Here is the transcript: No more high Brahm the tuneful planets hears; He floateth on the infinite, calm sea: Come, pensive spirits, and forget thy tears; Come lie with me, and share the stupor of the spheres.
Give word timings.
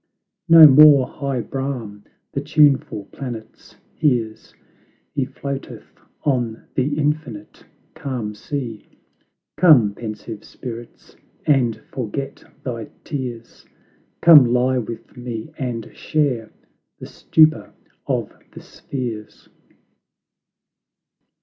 No 0.49 0.65
more 0.65 1.05
high 1.05 1.41
Brahm 1.41 2.03
the 2.31 2.41
tuneful 2.41 3.05
planets 3.11 3.75
hears; 3.93 4.51
He 5.13 5.25
floateth 5.27 5.93
on 6.23 6.63
the 6.73 6.97
infinite, 6.97 7.63
calm 7.93 8.33
sea: 8.33 8.89
Come, 9.57 9.93
pensive 9.93 10.43
spirits, 10.43 11.15
and 11.45 11.75
forget 11.91 12.43
thy 12.63 12.87
tears; 13.03 13.63
Come 14.21 14.51
lie 14.51 14.79
with 14.79 15.15
me, 15.15 15.51
and 15.59 15.91
share 15.95 16.49
the 16.97 17.05
stupor 17.05 17.71
of 18.07 18.33
the 18.53 18.61
spheres. 18.61 19.49